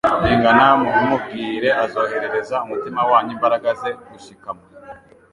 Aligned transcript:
bingana 0.23 0.65
mubimubwire. 0.81 1.69
Azoherereza 1.83 2.55
umutima 2.65 3.01
wanyu 3.09 3.31
imbaraga 3.35 3.67
ze 3.79 3.89
gushikama. 4.11 4.63